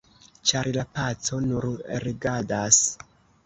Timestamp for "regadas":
2.09-2.85